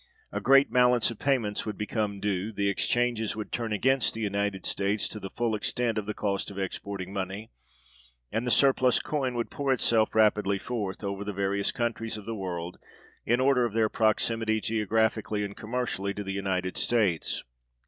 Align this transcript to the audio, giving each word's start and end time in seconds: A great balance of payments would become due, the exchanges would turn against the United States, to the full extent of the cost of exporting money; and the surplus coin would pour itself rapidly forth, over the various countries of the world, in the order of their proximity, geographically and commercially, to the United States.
A 0.31 0.41
great 0.41 0.71
balance 0.71 1.11
of 1.11 1.19
payments 1.19 1.63
would 1.63 1.77
become 1.77 2.19
due, 2.19 2.51
the 2.51 2.69
exchanges 2.69 3.35
would 3.35 3.51
turn 3.51 3.71
against 3.71 4.15
the 4.15 4.19
United 4.21 4.65
States, 4.65 5.07
to 5.09 5.19
the 5.19 5.29
full 5.29 5.53
extent 5.53 5.99
of 5.99 6.07
the 6.07 6.15
cost 6.15 6.49
of 6.49 6.57
exporting 6.57 7.13
money; 7.13 7.51
and 8.31 8.47
the 8.47 8.49
surplus 8.49 8.97
coin 8.99 9.35
would 9.35 9.51
pour 9.51 9.71
itself 9.71 10.15
rapidly 10.15 10.57
forth, 10.57 11.03
over 11.03 11.23
the 11.23 11.33
various 11.33 11.71
countries 11.71 12.17
of 12.17 12.25
the 12.25 12.33
world, 12.33 12.79
in 13.27 13.37
the 13.37 13.43
order 13.45 13.63
of 13.63 13.73
their 13.75 13.89
proximity, 13.89 14.59
geographically 14.59 15.43
and 15.45 15.55
commercially, 15.55 16.15
to 16.15 16.23
the 16.23 16.33
United 16.33 16.77
States. 16.77 17.43